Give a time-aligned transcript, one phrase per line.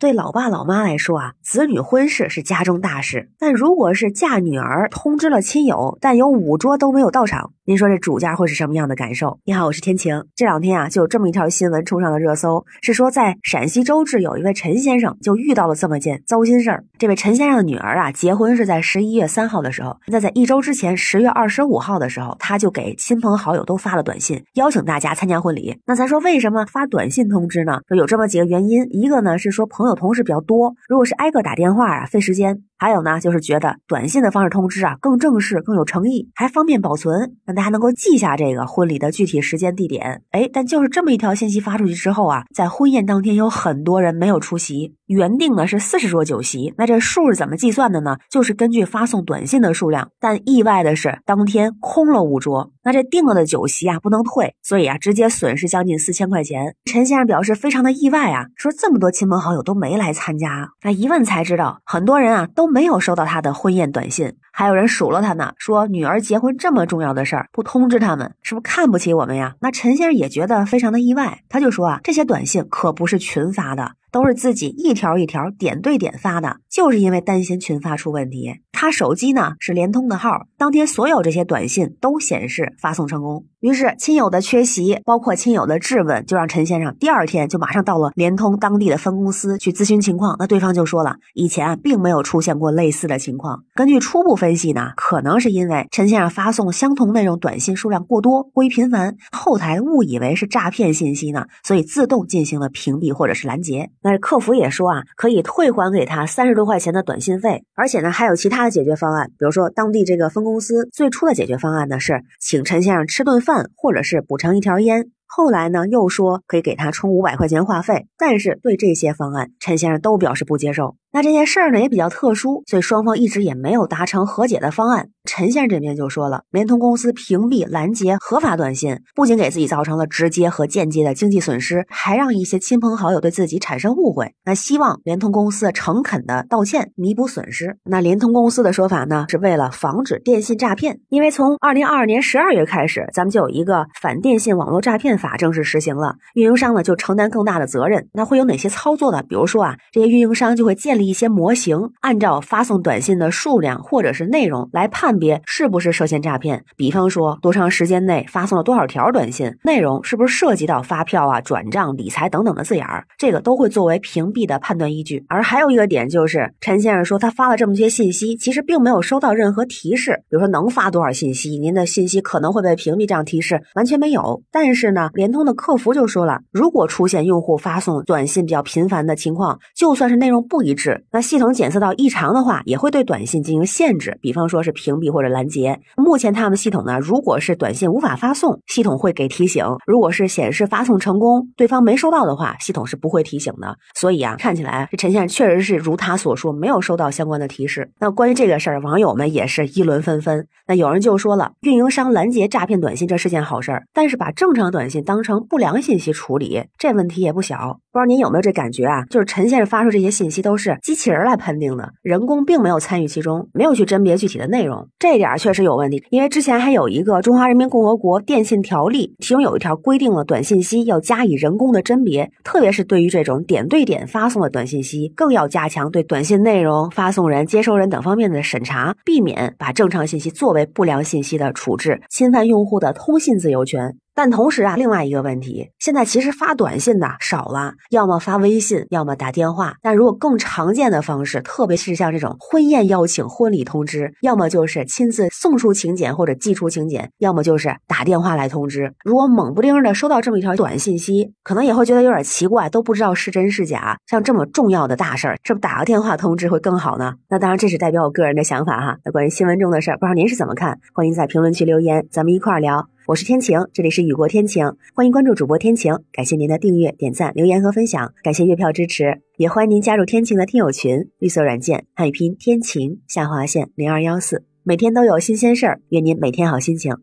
[0.00, 9.38] 对老爸老妈来说啊，子女婚事是家中大事，但如果是嫁女儿通知了亲友，但有五桌都没有到场，您说这主家会是什么样的感受？
[9.44, 10.24] 你好，我是天晴。
[10.34, 16.82] 这两天啊，就有这么一条新闻冲上了热搜，是说在陕西周至有一位陈先生就遇到了这么件糟心事儿。
[16.96, 25.76] 这位陈先生的女儿啊，结婚是在十一月三号的时候，那在一周之前，十月二十五号的时候，他就给亲朋好友都发了短信，邀请大家参加婚礼。
[25.84, 27.80] 那咱说为什么发短信通知呢？
[27.94, 32.62] 有这么几个原因，一个呢是说朋友同事比较多，如果是挨个打电话啊，费时间。
[32.80, 40.22] 还有呢，就是觉得短信的方式通知啊更正式、更有诚意，还方便保存，让大家能够记下这个婚礼的具体时间、地点。
[40.30, 48.16] 哎，但就是这么一条信息发出去之后啊，在婚宴当天有很多人没有出席，原定呢是四十桌酒席，那这数是怎么计算的呢？
[48.30, 56.76] 就是根据发送短信的数量，但意外的是当天空了五桌，那这定了的酒席啊不能退，所以啊直接损失将近四千块钱。
[56.86, 62.69] 陈先生表示非常的意外啊，说这么多亲朋好友都没来参加，那一问才知道，很多人啊都。
[62.70, 69.54] 没有收到他的婚宴短信，还有人数落他呢，说女儿结婚这么重要的事儿不通知他们，是不是看不起我们呀？
[69.60, 78.60] 那陈先生也觉得非常的意外，他就说啊，这些短信可不是群发的，都是自己一条一条点对点发的，就是因为担心群发出问题。
[78.72, 83.44] 他手机呢是联通的号，当天所有这些短信都显示发送成功。
[83.60, 90.34] 于是亲友的缺席，包括亲友的质问，就让陈先生第二天就马上到了联通当地的分公司去咨询情况。
[90.38, 93.64] 那对方就说了，以前并没有出现过类似的情况。
[93.74, 103.90] 根据初步分析呢，可能是因为陈先生发送相同内容短信数量过多、过于频繁，后台误以为是诈骗信息呢，所以自动进行了屏蔽或者是拦截。
[104.02, 113.60] 那客服也说啊，可以退还给他三十多块钱的短信费，而且呢还有其他的解决方案，比如说当地这个分公司最初的解决方案呢是请陈先生吃顿饭。
[113.76, 115.10] 或者是补偿一条烟。
[115.26, 120.96] 后来呢，又说可以给他充五百块钱话费，但是对这些方案，陈先生都表示不接受。
[121.12, 125.08] 那这件事儿呢也比较特殊，所以双方一直也没有达成和解的方案。
[125.32, 134.34] 陈先生这边就说了，联通公司屏蔽拦截合法短信，不仅给自己造成了直接和间接的经济损失，还让一些亲朋好友对自己产生误会。
[134.44, 137.76] 那希望联通公司诚恳的道歉，弥补损失。
[137.84, 145.16] 那联通公司的说法呢，是为了防止电信诈骗，因为从二零二二年十二月开始，咱们就有一个反电信网络诈骗。
[145.16, 148.08] 法正式实行了，运营商呢就承担更大的责任。
[148.12, 149.22] 那会有哪些操作呢？
[149.28, 156.64] 比如说啊，这些运营商就会建立一些模型，按照发送短信的数量或者是内容来判别是不是涉嫌诈骗。
[156.76, 165.24] 比方说，多长时间内发送了多少条短信，内容是不是涉及到发票啊、转账、理财等等的字眼儿，这个都会作为屏蔽的判断依据。
[165.28, 174.42] 而还有一个点就是，陈先生说他发了这么些信息，其实并没有收到任何提示，比如说能发多少信息，您的信息可能会被屏蔽这样提示，完全没有。
[174.50, 175.10] 但是呢。
[175.20, 185.80] 联通的客服就说了，如果出现用户发送短信比较频繁的情况，就算是内容不一致，那系统检测到异常的话，也会对短信进行限制，比方说是屏蔽或者拦截。
[185.96, 193.76] 目前他们系统呢，如果是短信无法发送，系统会给提醒；如果是显示发送成功，对方没收到的话，系统是不会提醒的。
[193.94, 197.90] 所以啊，看起来这陈先生确实是如他所说，没有收到相关的提示。
[197.98, 200.46] 那关于这个事儿，网友们也是议论纷纷。
[200.68, 205.00] 那有人就说了，运营商拦截诈骗短信，这是件好事儿，但是把正常短信。
[205.02, 207.80] 当成不良信息处理，这问题也不小。
[207.92, 209.02] 不知道您有没有这感觉啊？
[209.10, 216.00] 就是陈先生发出这些信息都是机器人来判定的，人工并没有参与其中，没有去甄别具体的内容，这点确实有问题。
[216.10, 233.96] 因为之前还有一个《中华人民共和国电信条例》，其中有一条规定了短信息要加以人工的甄别，特别是对于这种点对点发送的短信息，更要加强对短信内容、发送人、接收人等方面的审查，避免把正常信息作为不良信息的处置，侵犯用户的通信自由权。
[234.14, 239.74] 但同时啊，另外一个问题，现在其实发短信的少了，要么发微信，要么打电话。
[239.80, 248.92] 但如果更常见的方式，特别是像这种婚宴邀请、婚礼通知，要么就是亲自送出请柬或者寄出请柬，要么就是打电话来通知。
[249.04, 253.96] 如果猛不丁的收到这么一条短信息，可能也会觉得有点奇怪，都不知道是真是假。
[254.06, 257.14] 像这么重要的大事儿，是不打个电话通知会更好呢？
[257.28, 258.98] 那当然，这是代表我个人的想法哈。
[259.04, 260.78] 那关于新闻中的事儿，不知道您是怎么看？
[260.92, 262.88] 欢迎在评论区留言，咱们一块儿聊。
[263.10, 264.64] 我是天晴，这里是雨过天晴，
[264.94, 276.94] 欢迎关注主播天晴，感谢您的订阅、点赞、留言和分享，感谢月票支持，也欢迎您加入天晴的听友群，绿色软件汉语拼天晴下划线零二幺四，每天都有新鲜事儿，愿您每天好心情，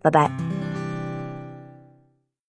[0.00, 0.55] 拜拜。